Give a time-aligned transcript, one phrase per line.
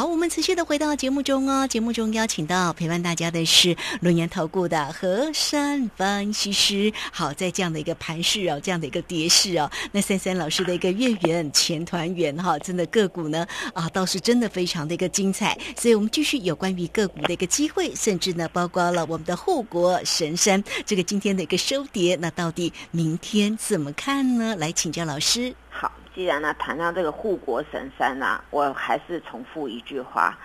[0.00, 1.66] 好，我们持续的回到节目中哦。
[1.66, 6.90] 节目中邀请到陪伴大家的是轮研投顾的何山分析师。
[7.12, 15.54] 好，在这样的一个盘势哦，这样的一个跌势哦，那三三老师的一个月圆前团圆哈，真的个股呢啊，倒是真的非常的一个精彩。
[15.76, 24.56] 所以我们继续有关于个股的一个机会，甚至呢，包括了我们的护国神山这个今天的一个收跌，那到底明天怎么看呢？
[24.56, 25.54] 来请教老师。
[25.80, 30.38] 好，既然呢谈到这个护国神山呐，我还是重复一句话：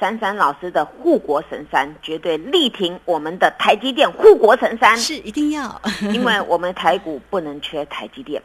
[0.00, 5.80] 珊珊老师的护国神山绝对力挺我们的台积电护国神山，是一定要，
[6.12, 8.42] 因为我们台股不能缺台积电。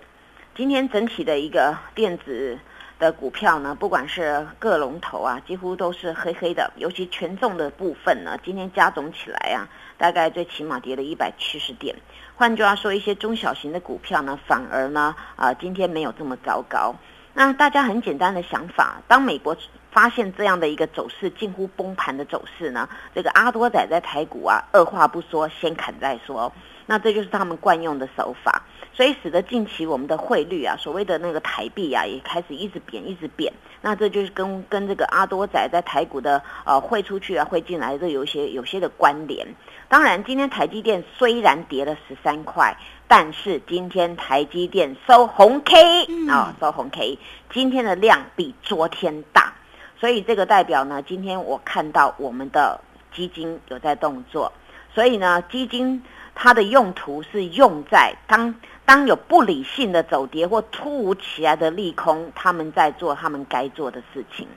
[0.56, 2.60] 今天整体的一个电子。
[2.98, 6.72] 的股票呢，不管是各龙头啊，几乎都是黑黑的。
[6.78, 9.68] 尤其权重的部分呢，今天加总起来啊，
[9.98, 11.96] 大概最起码跌了一百七十点。
[12.36, 16.96] 换句话说，一些中小型的股票呢，反而呢，啊，今天没有这么糟糕。
[17.34, 19.56] 那大家很简单的想法，当美国
[19.92, 26.52] 发现这样的一个走势近乎崩盘的走势呢，这个阿多仔在台股啊，二话不说先砍再说。
[26.86, 28.62] 那这就是他们惯用的手法。
[28.96, 33.52] 所以使得近期我们的汇率啊，所谓的那个台币啊，也开始一直贬，一直贬。
[33.82, 39.46] 那这就是跟跟这个阿多仔在台股的呃汇出去啊，汇进来这有一些有些的关联。
[39.90, 42.76] 当然，今天台积电虽然跌了十三块，
[43.08, 47.20] 但是今天台积电收红 K 啊，收红 K，
[47.54, 49.54] 今天的量比昨天大，
[50.00, 52.80] 所以这个代表呢，今天我看到我们的
[53.14, 54.52] 基金有在动作，
[54.94, 56.02] 所以呢，基金
[56.36, 58.54] 它的用途是用在当。
[58.88, 64.48] 当有不理性的走跌或突如其来的利空，他们在做他们该做的事情。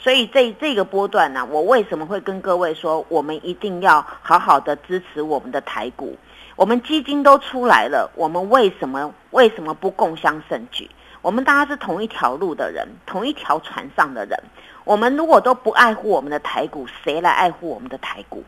[0.00, 6.16] 所以这这个波段呢，我为什么会跟各位说，我们一定要好好的支持我们的台股？
[6.56, 10.90] 我们基金都出来了，我们为什么为什么不共襄盛举？
[11.22, 14.36] 我们大家是同一条路的人，同一条船上的人。
[14.82, 18.42] 我们如果都不爱护我们的台股，谁来爱护我们的台股？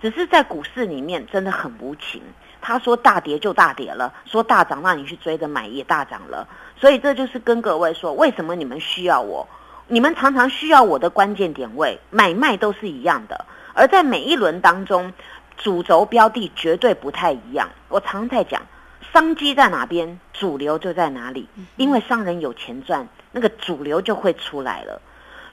[0.00, 2.22] 只是在股市里面真的很无情。
[2.62, 6.46] 他说大跌就大跌了，说大涨那你去追着买也大涨了，
[6.76, 9.48] 所以这就是跟各位说，为什么你们需要我？
[9.88, 15.12] 你们常常需要我的关键点位，买卖都是一样的，而在每一轮当中，
[15.56, 17.68] 主轴标的绝对不太一样。
[17.88, 18.60] 我常在讲，
[19.12, 25.00] 商机在哪边，主流就在哪里，因为商人有钱赚，那个主流就会出来了。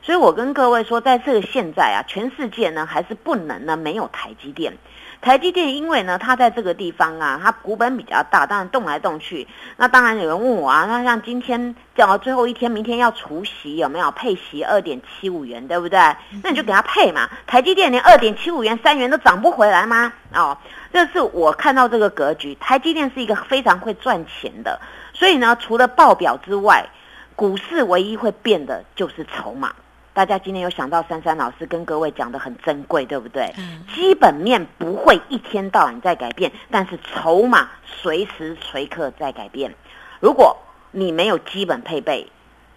[0.08, 4.78] 所以我跟各位说，在这个现在啊，全世界呢还是不能呢没有台积电。
[5.20, 9.46] 台积电因为呢，它在这个地方啊，它股本比较大，当然动来动去。
[9.76, 16.00] 那当然有人问我啊，那像今天讲最后一天，明天要除息，有没有配息二点七五元，对不对？
[16.42, 17.30] 那你就给他配嘛。
[17.46, 20.14] 台积电连二点七五元、三元都涨不回来吗？
[20.34, 20.58] 哦，
[20.94, 22.56] 这是我看到这个格局。
[22.62, 24.80] 台积电是一个非常会赚钱的，
[25.14, 26.88] 所以呢，除了报表之外，
[27.36, 29.74] 股市唯一会变的就是筹码。
[30.18, 33.54] 大家今天有想到珊珊老师跟各位讲的很珍贵，对不对？
[33.56, 33.86] 嗯。
[33.94, 39.76] 基本面不会一天到晚在改变，但是筹码随时随刻在改变。
[40.20, 40.58] 如果
[40.90, 42.32] 你没有基本配备，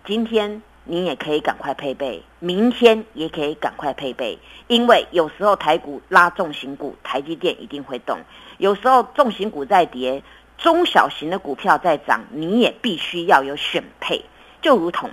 [0.05, 4.39] 今天你也可以赶快配备，明天也可以赶快配备。
[4.67, 8.19] 因为有时候台股拉重型股，台积电一定会动；
[8.59, 10.22] 有时候重型股在跌，
[10.59, 14.22] 中小型的股票在涨，你也必须要有选配。
[14.61, 15.09] 就如同。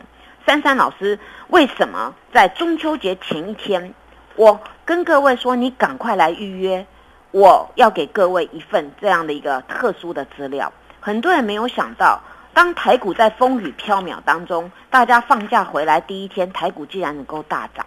[0.47, 1.19] 珊珊老师，
[1.50, 3.94] 为什么在中秋节前一天，
[4.38, 6.88] 我跟各位说，你赶快来预约，
[7.31, 10.72] 我要给各位一份这样的一个特殊的资料。
[11.02, 12.22] 很多人没有想到，
[12.53, 17.85] 当台股在风雨飘渺当中，大家放假回来第一天，台股竟然能够大涨，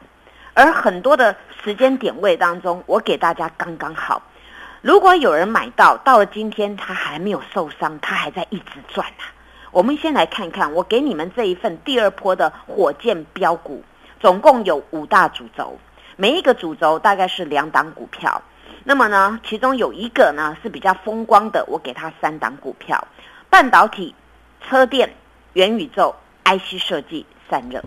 [0.52, 1.34] 而很多的
[1.64, 4.20] 时间点位当中，我给大家刚刚好。
[4.82, 9.24] 如果有人买到，到了今天他还没有受伤，他还在一直赚呐。
[9.72, 13.82] 我们先来看看，我给你们这一份第二波的火箭标股，
[14.18, 15.78] 总共有五大主轴，
[16.16, 18.42] 每一个主轴大概是两档股票。
[18.82, 23.06] 那么呢，其中有一个呢是比较风光的，我给它三档股票：
[23.48, 24.14] 半导体、
[24.60, 25.14] 车电、
[25.52, 26.14] 元宇宙、
[26.44, 27.82] IC 设计散热。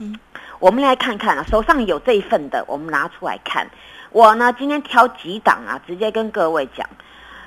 [0.00, 0.18] 嗯
[0.58, 3.70] 我们来看看啊，手上有这一份的，我们拿出来看。
[4.10, 6.88] 我呢今天挑几档啊，直接跟各位讲。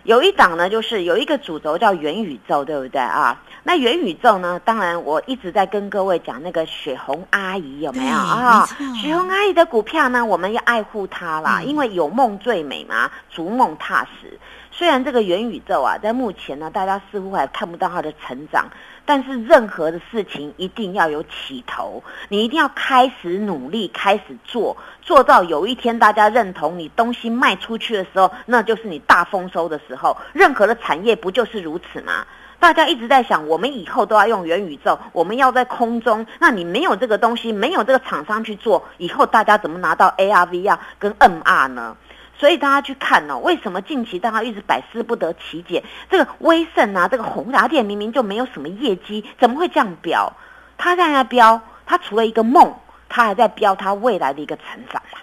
[0.03, 3.41] 有一档呢，就是有一个主轴叫元宇宙，对不对啊？
[3.63, 4.59] 那元宇宙呢？
[4.65, 8.65] 当然，我一直在跟各位讲那个雪红阿姨有没有啊？
[8.99, 14.39] 雪红阿姨的股票呢，我们要爱护她啦，因为有梦最美嘛，逐梦踏实。
[14.71, 18.67] 虽然这个元宇宙啊，在目前呢，大家似乎还看不到它的成长。
[19.05, 30.15] 但是任何的事情一定要有起头，你一定要开始努力，开始做，做到有一天大家认同你东西卖出去的时候，那就是你大丰收的时候。
[30.33, 32.25] 任何的产业不就是如此吗？
[32.61, 36.27] 大家一直在想，我们以后都要用元宇宙，我们要在空中。
[36.39, 41.97] 那你没有这个东西，没有这个厂商去做，以后大家怎么拿到 AR、VR 跟 MR 呢？
[42.37, 45.83] 所以大家去看哦，为什么近期大家一直百思不得其解？
[46.07, 50.31] 这个威盛啊，这个宏达电明明就没有什么业绩，怎么会这样飙？
[50.77, 52.75] 它在那飙，它除了一个梦，
[53.09, 55.17] 它还在标它未来的一个成长嘛。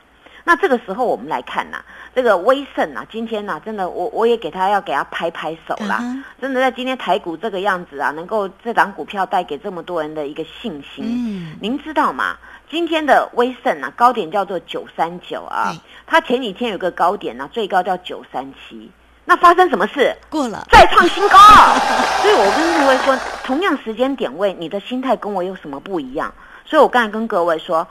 [0.49, 1.85] 那这个时候我们来看呐。
[2.15, 6.03] 这个威盛啊，今天呢，真的，我我也给他要给他拍拍手啦。
[6.41, 11.05] 真的在今天台股这个样子啊，能够这档股票带给这么多人的一个信心。
[11.05, 12.39] 嗯，您知道吗？
[12.71, 15.71] 今天的威盛啊，高点叫做九三九啊，
[16.07, 18.91] 它前几天有个高点呢，最高叫九三七。
[19.27, 20.17] 那发生什么事？
[20.31, 21.37] 过了，再创新高。
[22.23, 23.15] 所以我跟各位说，
[23.45, 26.33] 同样时间点位，你的心态跟我有什么不一样？
[26.65, 27.87] 所以我刚才跟各位说，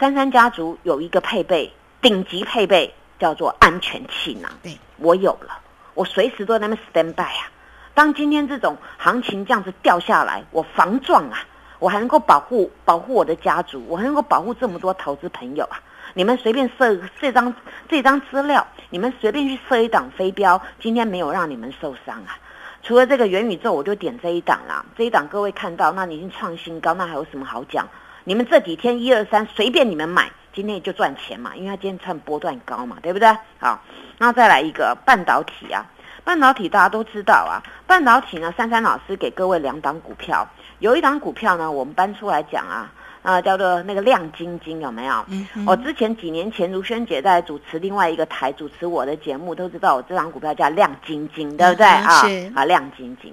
[0.00, 1.70] 三三家族有一个配备，
[2.02, 2.92] 顶级配备。
[3.18, 5.60] 叫做安全气囊，对我有了，
[5.94, 7.46] 我随时都在那边 stand by 啊。
[7.94, 11.38] 当今天这种行情这样子掉下来，我防撞啊，
[11.78, 15.78] 我还能够保护保护我的家族，我还能够保护这么多投资朋友啊。
[16.14, 17.54] 你们随便设这张
[17.88, 22.36] 这张资料，你们随便去设一档飞镖，今天没有让你们受伤啊。
[22.82, 24.84] 除了这个元宇宙，我就点这一档啦。
[24.98, 27.88] 这一档各位看到，那已经创新高，那还有什么好讲？
[28.24, 30.28] 你们这几天一二三随便你们买。
[30.52, 33.28] 今天就赚钱嘛，因为它今天创波段高嘛，对不对？
[33.58, 33.80] 好，
[34.18, 35.84] 那再来一个半导体啊，
[36.24, 40.46] 半导体大家都知道啊，半导体呢，珊珊老师给各位两档股票，
[40.78, 45.24] 有一档股票呢，我们搬出来讲啊，啊，叫做那个亮晶晶，有没有？
[45.28, 45.46] 嗯。
[45.66, 52.08] 我之前几年前，如萱姐在主持另外一个台主持我的节目，都知道我这档股票叫亮晶晶，对不对啊？
[52.26, 52.52] 是。
[52.54, 53.32] 啊，亮晶晶，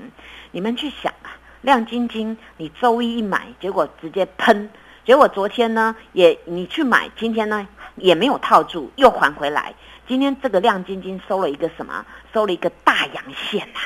[0.52, 4.70] 你们去想啊，亮晶晶，你周一一买，结果直接喷。
[5.10, 9.74] 结果昨天呢，也你去买，今天呢也没有套住，又还回来。
[10.08, 12.06] 今天这个亮晶晶收了一个什么？
[12.32, 13.80] 收了一个大阳线呐，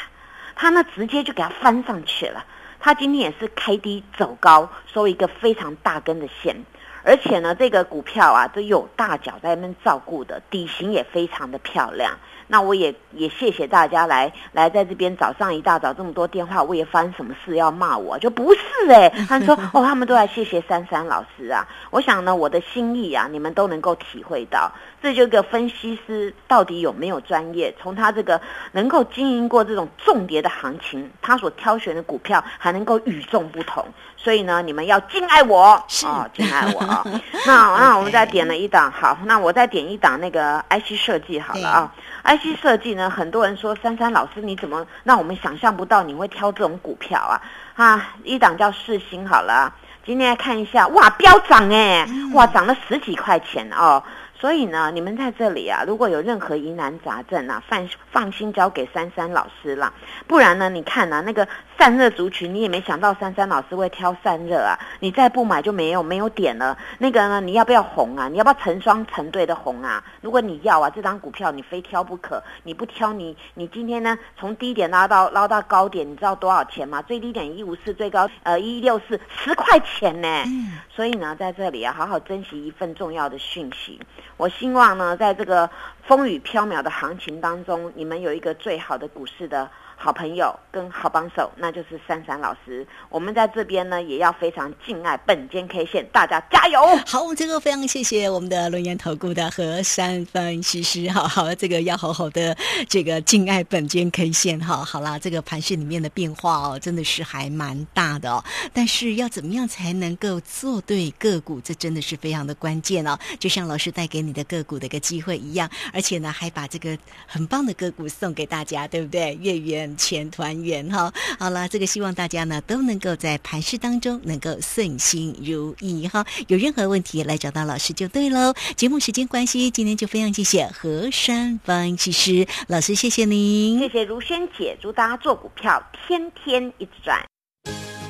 [0.53, 2.43] 它呢直接就给它翻上去了。
[2.81, 6.57] 它今天也是开低走高，收一个非常大根的线，
[7.05, 12.17] 而且呢这个股票啊都有大脚在那边照顾的，底型也非常的漂亮。
[12.53, 18.19] 那我也也谢谢大家来来在这边早上一大早这么多电话，我也发生什么事要骂我？
[18.19, 18.59] 就不是
[18.91, 21.67] 哎， 他说哦，他们都来谢谢珊珊老师啊。
[21.89, 24.71] 我想呢，我的心意啊，你们都能够体会到。
[25.03, 27.75] 这就一个分析师到底有没有专业？
[27.77, 28.39] 从他这个
[28.71, 33.85] 能够经营过这种重叠的行情，他所挑选的股票还能够与众不同。
[34.15, 35.61] 所以呢，你们要敬爱我
[36.05, 37.03] 啊，敬爱我啊。
[37.45, 41.93] 那那我们再点了一档，好，那我再点一档那个 IC 设计好了啊。
[42.23, 47.41] IC 设计呢，很多人说珊珊老师你怎么让我们想象不到你会挑这种股票啊？
[47.75, 49.73] 啊，一档叫世星好了，
[50.05, 54.01] 今天来看一下，哇，飙涨哎，哇，涨了十几块钱哦。
[54.43, 59.93] 所以呢，你们在这里啊，如果有任何疑难杂症啊，放放心交给珊珊老师啦。
[60.27, 64.77] 不然呢，你看呐，那个散热族群，你也没想到珊珊老师会挑散热啊。
[64.99, 66.77] 你再不买就没有没有点了。
[66.99, 68.29] 那个呢，你要不要红啊？
[68.29, 70.03] 你要不要成双成对的红啊？
[70.21, 72.41] 如果你要啊，这张股票你非挑不可。
[72.63, 77.01] 你不挑，你你今天呢，从低点拉到拉到高点，你知道多少钱吗？
[77.01, 80.27] 最低点一五四，最高呃一六四，十块钱呢。
[80.45, 80.79] 嗯。
[80.89, 83.99] 所以呢，在这里啊，好好珍惜一份重要的讯息。
[84.37, 85.69] 我希望呢，在这个
[86.07, 89.69] 风雨飘渺的行情当中，你们有一个最好的股市的。
[90.03, 92.85] 好朋友跟好帮手，那就是珊珊老师。
[93.07, 96.81] 我们在这边呢，也要非常敬爱本间 K 线，大家加油！
[97.07, 102.53] 好，这个非常谢谢我们的轮研投顾的和山分析师，好好，这个要好好的
[102.89, 108.43] 这个敬爱本间 K 线，哈，好啦，这个盘市里面的变化哦，真的是还蛮大的哦。
[108.73, 113.17] 但是要怎么样才能够做对个股，这真的是非常的关键哦。
[113.39, 119.35] 就像老师带给你的个股的一个机会一样，而且呢，还把这个很棒的个股送给大家，对不对？
[119.35, 119.92] 月圆。
[119.97, 126.25] 钱团圆哈，好了，这个希望大家呢都能够在盘市当中能够顺心如意哈。
[126.47, 128.53] 有任何问题来找到老师就对喽。
[128.75, 137.23] 节目时间关系，今天就非常谢谢何山分析师老师，谢谢您，谢谢如萱姐，祝大家做股票天天一直赚。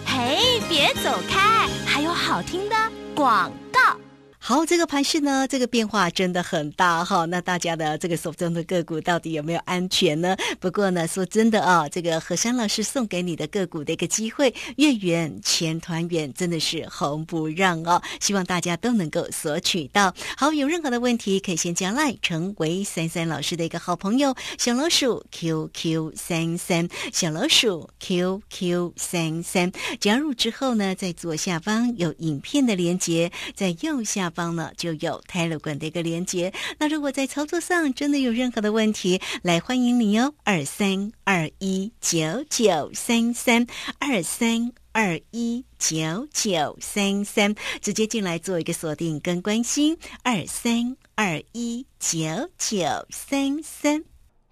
[0.06, 2.76] 嘿，别走开，还有好听的
[3.16, 3.63] 广告。
[4.46, 7.24] 好，这个盘势呢，这个变化真的很大哈。
[7.24, 10.36] 那大家的这个手中的个股到底有没有安全呢？
[10.60, 18.02] 不过呢，说真的啊，这个何山老师送给你的个股的一个机会，月圆钱团圆，真的是红不让哦。
[18.20, 20.14] 希望大家都能够索取到。
[20.36, 29.72] 好，有任何的问题可以先加赖，成为三三老师的一个好朋友，小老鼠 QQ 三三，小老鼠 QQ 三三。
[30.02, 34.33] 加入之后呢，在左下方有影片的连接，在右下。
[34.34, 36.54] 方呢就有泰勒管的一个连接。
[36.78, 43.66] 那如果在操作上真的有任何的问题，来欢迎你哦，二三二一九九三三
[44.00, 52.20] 二三二一九九三三，直接进来做一个锁定跟关心，二三二一九
[52.58, 54.04] 九三三。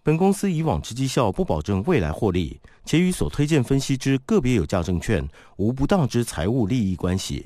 [0.04, 5.24] 本公司以往之绩效不保证未来获利，且与所推荐分析之个别有价证券
[5.58, 7.46] 无不当之财务利益关系。